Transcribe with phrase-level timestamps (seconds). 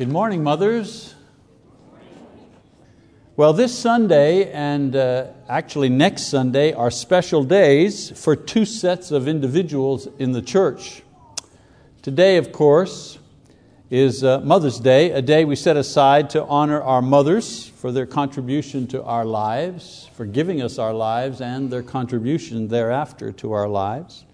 [0.00, 1.14] Good morning, mothers.
[3.36, 9.28] Well, this Sunday and uh, actually next Sunday are special days for two sets of
[9.28, 11.02] individuals in the church.
[12.00, 13.18] Today, of course,
[13.90, 18.06] is uh, Mother's Day, a day we set aside to honor our mothers for their
[18.06, 23.68] contribution to our lives, for giving us our lives, and their contribution thereafter to our
[23.68, 24.24] lives.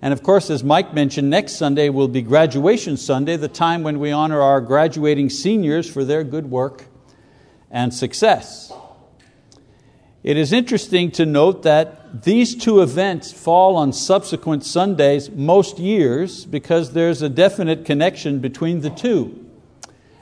[0.00, 3.98] And of course, as Mike mentioned, next Sunday will be Graduation Sunday, the time when
[3.98, 6.84] we honor our graduating seniors for their good work
[7.70, 8.72] and success.
[10.22, 16.44] It is interesting to note that these two events fall on subsequent Sundays most years
[16.44, 19.46] because there's a definite connection between the two.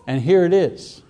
[0.06, 1.02] And here it is.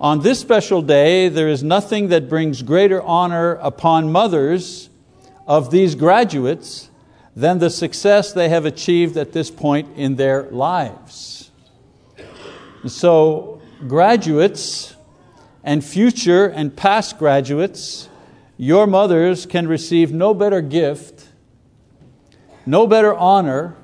[0.00, 4.88] On this special day, there is nothing that brings greater honor upon mothers
[5.46, 6.89] of these graduates
[7.34, 11.50] than the success they have achieved at this point in their lives.
[12.86, 14.94] So, graduates
[15.62, 18.08] and future and past graduates,
[18.56, 21.28] your mothers can receive no better gift,
[22.66, 23.76] no better honor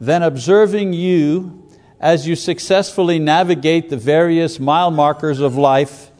[0.00, 1.68] than observing you
[2.00, 6.10] as you successfully navigate the various mile markers of life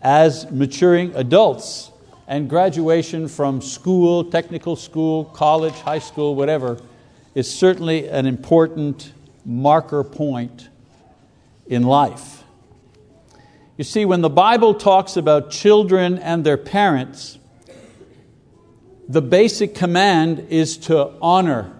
[0.00, 1.91] as maturing adults
[2.26, 6.78] and graduation from school, technical school, college, high school, whatever,
[7.34, 9.12] is certainly an important
[9.44, 10.68] marker point
[11.66, 12.44] in life.
[13.76, 17.38] You see, when the Bible talks about children and their parents,
[19.08, 21.72] the basic command is to honor,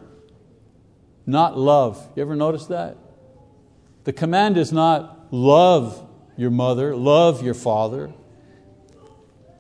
[1.27, 2.11] not love.
[2.17, 2.97] You ever notice that?
[4.05, 6.05] The command is not love
[6.37, 8.12] your mother, love your father.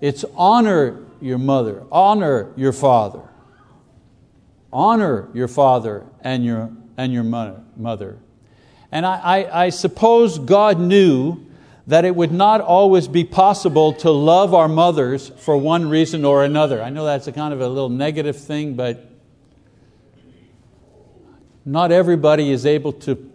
[0.02, 3.22] It's honor your mother, honor your father.
[4.72, 8.18] Honor your father and your, and your mother.
[8.90, 11.46] And I, I, I suppose God knew
[11.86, 16.44] that it would not always be possible to love our mothers for one reason or
[16.44, 16.82] another.
[16.82, 19.08] I know that's a kind of a little negative thing, but
[21.64, 23.30] not everybody is able to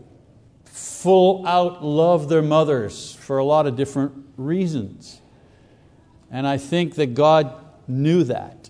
[0.66, 5.22] full out love their mothers for a lot of different reasons.
[6.32, 7.54] And I think that God
[7.88, 8.70] knew that.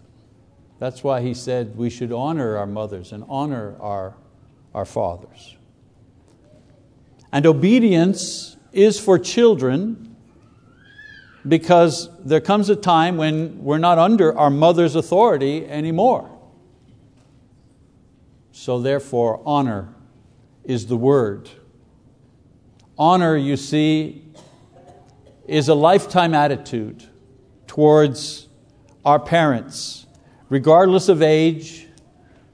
[0.80, 4.16] That's why He said we should honor our mothers and honor our,
[4.74, 5.56] our fathers.
[7.32, 10.16] And obedience is for children
[11.48, 16.30] because there comes a time when we're not under our mother's authority anymore.
[18.52, 19.94] So, therefore, honor
[20.64, 21.50] is the word.
[22.98, 24.24] Honor, you see,
[25.48, 27.08] is a lifetime attitude
[27.78, 28.48] towards
[29.06, 30.08] our parents,
[30.50, 31.86] regardless of age,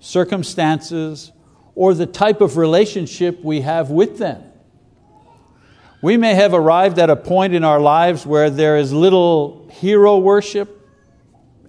[0.01, 1.31] circumstances,
[1.75, 4.44] or the type of relationship we have with them.
[6.01, 10.17] We may have arrived at a point in our lives where there is little hero
[10.17, 10.85] worship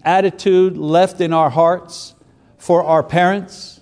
[0.02, 2.16] attitude left in our hearts
[2.58, 3.73] for our parents.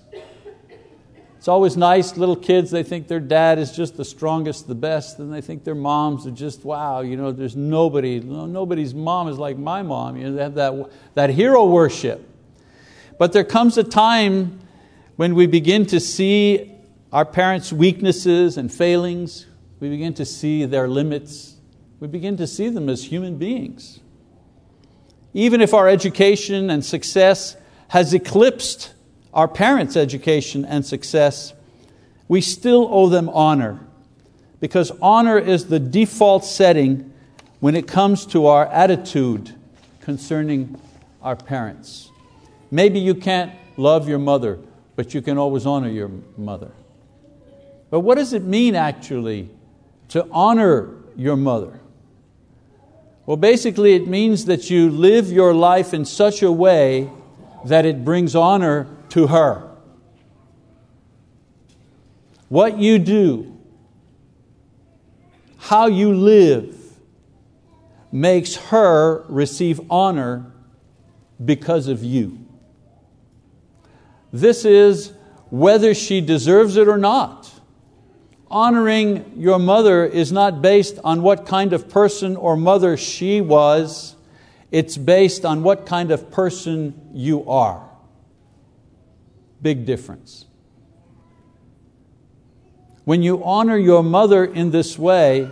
[1.43, 5.19] It's always nice, little kids, they think their dad is just the strongest, the best,
[5.19, 9.37] and they think their moms are just, wow, you know, there's nobody, nobody's mom is
[9.37, 10.15] like my mom.
[10.15, 12.25] You know, they have that, that hero worship.
[13.17, 14.61] But there comes a time
[15.17, 16.71] when we begin to see
[17.11, 19.45] our parents' weaknesses and failings,
[19.81, 21.57] we begin to see their limits,
[21.99, 23.99] we begin to see them as human beings.
[25.33, 27.57] Even if our education and success
[27.89, 28.93] has eclipsed
[29.33, 31.53] our parents' education and success,
[32.27, 33.79] we still owe them honor
[34.59, 37.11] because honor is the default setting
[37.59, 39.53] when it comes to our attitude
[40.01, 40.79] concerning
[41.21, 42.09] our parents.
[42.71, 44.59] Maybe you can't love your mother,
[44.95, 46.71] but you can always honor your mother.
[47.89, 49.49] But what does it mean actually
[50.09, 51.79] to honor your mother?
[53.25, 57.09] Well, basically, it means that you live your life in such a way
[57.65, 59.69] that it brings honor to her.
[62.49, 63.59] What you do,
[65.57, 66.75] how you live,
[68.11, 70.51] makes her receive honor
[71.43, 72.39] because of you.
[74.31, 75.13] This is
[75.51, 77.51] whether she deserves it or not.
[78.49, 84.15] Honoring your mother is not based on what kind of person or mother she was,
[84.71, 87.92] it's based on what kind of person you are.
[89.63, 90.45] Big difference.
[93.05, 95.49] When you honor your mother in this way,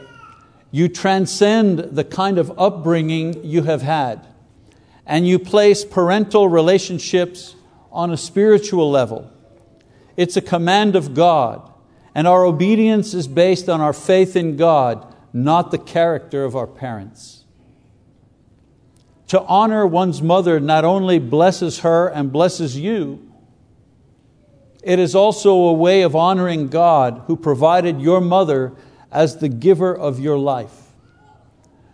[0.70, 4.26] you transcend the kind of upbringing you have had,
[5.06, 7.56] and you place parental relationships
[7.92, 9.30] on a spiritual level.
[10.16, 11.70] It's a command of God,
[12.14, 16.68] And our obedience is based on our faith in God, not the character of our
[16.68, 17.46] parents.
[19.28, 23.31] To honor one's mother not only blesses her and blesses you,
[24.82, 28.74] it is also a way of honoring God who provided your mother
[29.12, 30.94] as the giver of your life.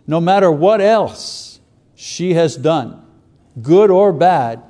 [0.05, 1.59] No matter what else
[1.95, 3.05] she has done,
[3.61, 4.63] good or bad,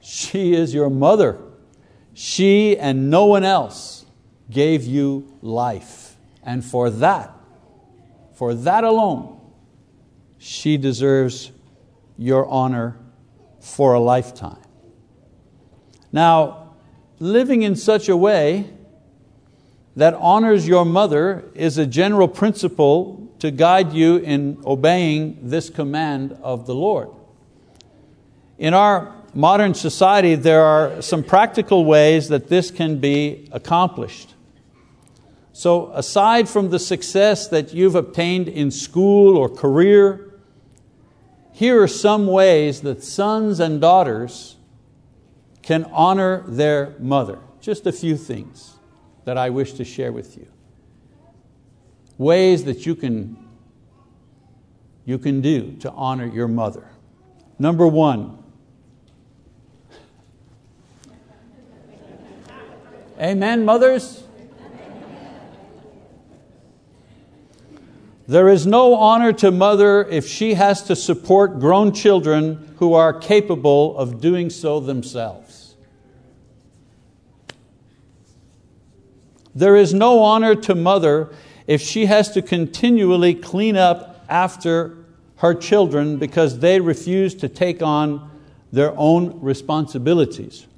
[0.00, 1.38] she is your mother.
[2.14, 4.06] She and no one else
[4.50, 6.16] gave you life.
[6.42, 7.32] And for that,
[8.34, 9.40] for that alone,
[10.38, 11.52] she deserves
[12.16, 12.96] your honor
[13.60, 14.62] for a lifetime.
[16.10, 16.67] Now,
[17.20, 18.70] living in such a way
[19.96, 26.36] that honors your mother is a general principle to guide you in obeying this command
[26.42, 27.08] of the Lord.
[28.58, 34.34] In our modern society, there are some practical ways that this can be accomplished.
[35.52, 40.32] So, aside from the success that you've obtained in school or career,
[41.52, 44.57] here are some ways that sons and daughters
[45.68, 47.38] can honor their mother.
[47.60, 48.78] Just a few things
[49.26, 50.46] that I wish to share with you.
[52.16, 53.36] Ways that you can,
[55.04, 56.88] you can do to honor your mother.
[57.58, 58.42] Number one,
[63.20, 64.24] Amen, mothers?
[68.26, 73.12] There is no honor to mother if she has to support grown children who are
[73.12, 75.47] capable of doing so themselves.
[79.58, 81.30] There is no honor to mother
[81.66, 84.96] if she has to continually clean up after
[85.38, 88.30] her children because they refuse to take on
[88.70, 90.68] their own responsibilities.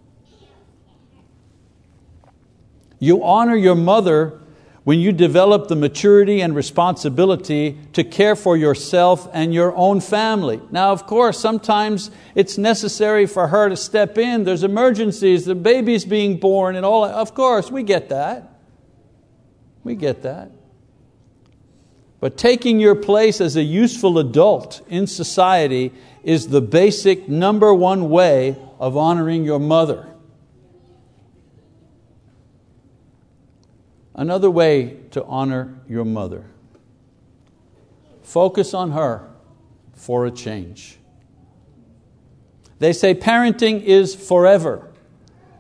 [2.99, 4.41] You honor your mother
[4.85, 10.59] when you develop the maturity and responsibility to care for yourself and your own family.
[10.71, 14.44] Now, of course, sometimes it's necessary for her to step in.
[14.44, 17.05] There's emergencies, the baby's being born, and all.
[17.05, 18.50] Of course, we get that.
[19.85, 20.50] We get that.
[22.21, 25.93] But taking your place as a useful adult in society
[26.23, 30.06] is the basic number one way of honoring your mother.
[34.15, 36.44] Another way to honor your mother
[38.31, 39.29] focus on her
[39.93, 40.99] for a change.
[42.79, 44.88] They say parenting is forever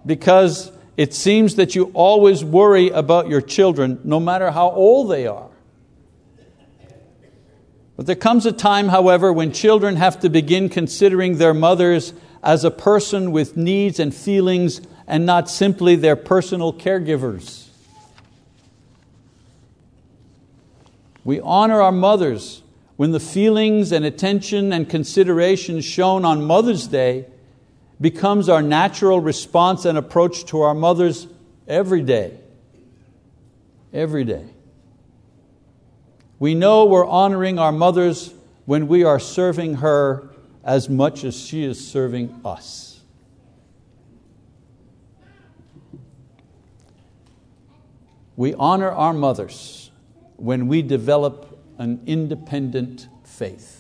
[0.06, 5.26] because it seems that you always worry about your children no matter how old they
[5.26, 5.48] are.
[7.96, 12.64] But there comes a time, however, when children have to begin considering their mothers as
[12.64, 17.68] a person with needs and feelings and not simply their personal caregivers.
[21.24, 22.62] We honor our mothers
[22.96, 27.26] when the feelings and attention and consideration shown on Mother's Day
[28.00, 31.26] becomes our natural response and approach to our mothers
[31.68, 32.38] every day.
[33.92, 34.46] Every day.
[36.38, 38.32] We know we're honoring our mothers
[38.64, 40.30] when we are serving her
[40.64, 43.00] as much as she is serving us.
[48.36, 49.90] We honor our mothers
[50.36, 53.79] when we develop an independent faith.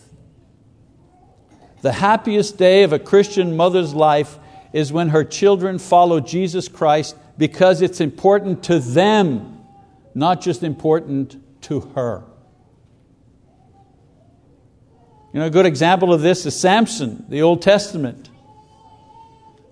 [1.82, 4.38] The happiest day of a Christian mother's life
[4.72, 9.64] is when her children follow Jesus Christ because it's important to them,
[10.14, 12.22] not just important to her.
[15.32, 18.28] You know, a good example of this is Samson, the Old Testament.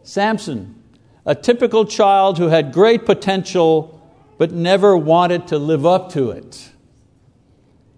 [0.02, 0.82] Samson,
[1.26, 3.94] a typical child who had great potential
[4.38, 6.70] but never wanted to live up to it.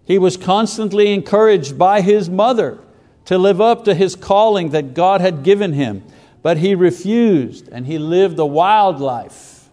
[0.05, 2.81] He was constantly encouraged by his mother
[3.31, 6.03] to live up to his calling that God had given him,
[6.43, 9.69] but he refused and he lived a wild life.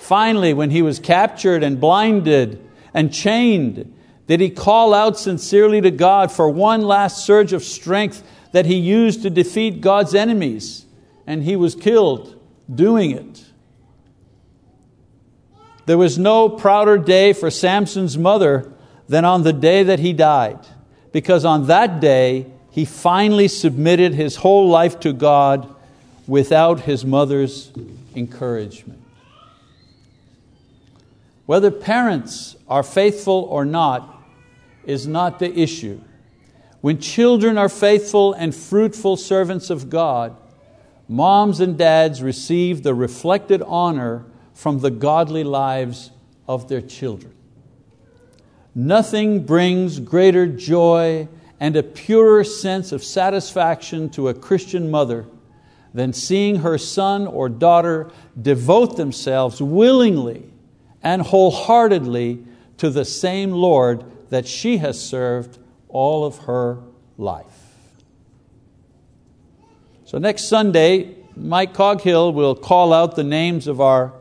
[0.00, 3.94] Finally, when he was captured and blinded and chained,
[4.26, 8.22] did he call out sincerely to God for one last surge of strength
[8.52, 10.86] that he used to defeat God's enemies,
[11.26, 12.40] and he was killed
[12.74, 13.44] doing it.
[15.84, 18.72] There was no prouder day for Samson's mother
[19.10, 20.66] than on the day that he died,
[21.16, 25.74] because on that day he finally submitted his whole life to God
[26.26, 27.72] without his mother's
[28.14, 29.00] encouragement.
[31.46, 34.22] Whether parents are faithful or not
[34.84, 36.02] is not the issue.
[36.82, 40.36] When children are faithful and fruitful servants of God,
[41.08, 46.10] moms and dads receive the reflected honor from the godly lives
[46.46, 47.32] of their children.
[48.78, 51.28] Nothing brings greater joy
[51.58, 55.24] and a purer sense of satisfaction to a Christian mother
[55.94, 60.52] than seeing her son or daughter devote themselves willingly
[61.02, 62.44] and wholeheartedly
[62.76, 65.56] to the same Lord that she has served
[65.88, 66.76] all of her
[67.16, 67.46] life.
[70.04, 74.12] So, next Sunday, Mike Coghill will call out the names of our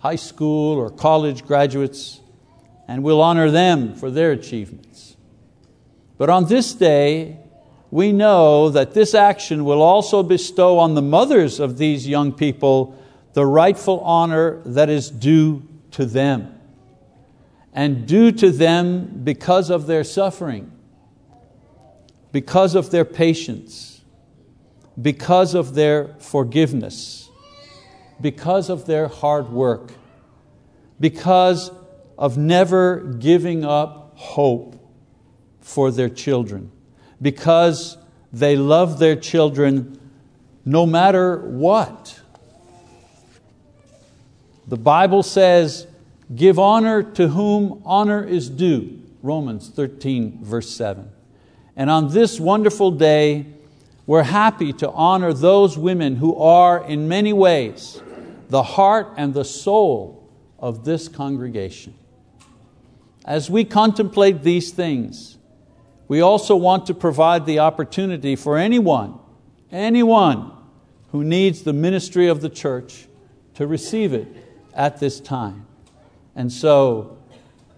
[0.00, 2.20] high school or college graduates
[2.86, 5.16] and we'll honor them for their achievements.
[6.18, 7.38] But on this day,
[7.90, 12.98] we know that this action will also bestow on the mothers of these young people
[13.34, 16.58] the rightful honor that is due to them,
[17.72, 20.70] and due to them because of their suffering,
[22.32, 24.02] because of their patience,
[25.00, 27.28] because of their forgiveness,
[28.20, 29.92] because of their hard work,
[31.00, 31.70] because
[32.18, 34.80] of never giving up hope
[35.60, 36.70] for their children,
[37.20, 37.96] because
[38.32, 39.98] they love their children
[40.64, 42.20] no matter what.
[44.66, 45.86] The Bible says,
[46.34, 51.10] Give honor to whom honor is due, Romans 13, verse 7.
[51.76, 53.46] And on this wonderful day,
[54.06, 58.00] we're happy to honor those women who are, in many ways,
[58.48, 60.28] the heart and the soul
[60.58, 61.94] of this congregation.
[63.24, 65.38] As we contemplate these things,
[66.08, 69.18] we also want to provide the opportunity for anyone,
[69.72, 70.52] anyone
[71.12, 73.06] who needs the ministry of the church
[73.54, 74.28] to receive it
[74.74, 75.66] at this time.
[76.36, 77.16] And so,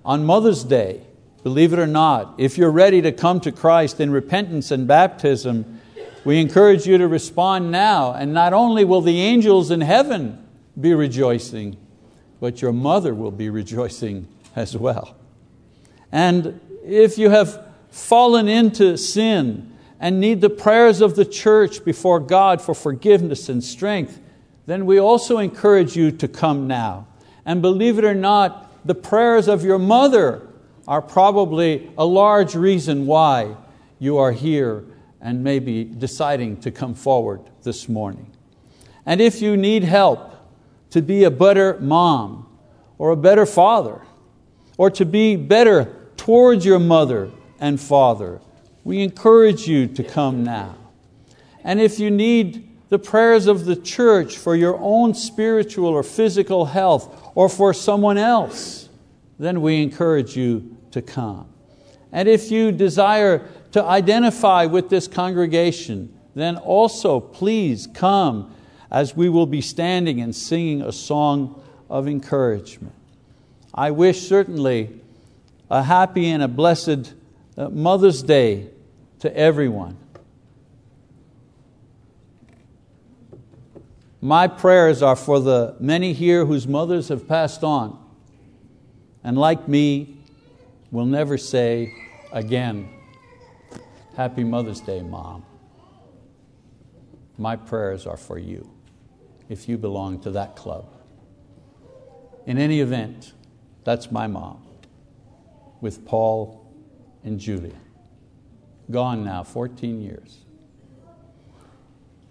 [0.04, 1.02] on Mother's Day,
[1.42, 5.80] believe it or not, if you're ready to come to Christ in repentance and baptism,
[6.24, 8.12] we encourage you to respond now.
[8.12, 10.44] And not only will the angels in heaven
[10.80, 11.76] be rejoicing,
[12.40, 14.26] but your mother will be rejoicing
[14.56, 15.15] as well.
[16.16, 22.20] And if you have fallen into sin and need the prayers of the church before
[22.20, 24.18] God for forgiveness and strength,
[24.64, 27.06] then we also encourage you to come now.
[27.44, 30.48] And believe it or not, the prayers of your mother
[30.88, 33.54] are probably a large reason why
[33.98, 34.86] you are here
[35.20, 38.32] and maybe deciding to come forward this morning.
[39.04, 40.32] And if you need help
[40.92, 42.48] to be a better mom
[42.96, 44.00] or a better father,
[44.78, 45.95] or to be better
[46.26, 47.30] towards your mother
[47.60, 48.40] and father,
[48.82, 50.76] we encourage you to come now.
[51.62, 56.66] And if you need the prayers of the church for your own spiritual or physical
[56.66, 58.88] health or for someone else,
[59.38, 61.46] then we encourage you to come.
[62.10, 68.52] And if you desire to identify with this congregation, then also please come
[68.90, 72.94] as we will be standing and singing a song of encouragement.
[73.72, 75.02] I wish certainly
[75.70, 77.14] a happy and a blessed
[77.56, 78.70] uh, Mother's Day
[79.20, 79.96] to everyone.
[84.20, 87.98] My prayers are for the many here whose mothers have passed on,
[89.22, 90.16] and like me,
[90.90, 91.92] will never say
[92.32, 92.88] again,
[94.16, 95.44] Happy Mother's Day, Mom.
[97.36, 98.70] My prayers are for you,
[99.48, 100.88] if you belong to that club.
[102.46, 103.32] In any event,
[103.84, 104.62] that's my mom
[105.80, 106.72] with Paul
[107.24, 107.76] and Julia.
[108.90, 110.44] Gone now, 14 years.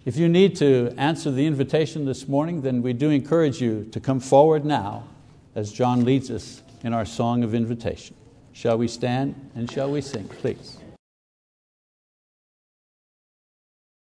[0.04, 4.00] If you need to answer the invitation this morning, then we do encourage you to
[4.00, 5.04] come forward now
[5.54, 8.14] as John leads us in our song of invitation.
[8.52, 10.78] Shall we stand and shall we sing, please?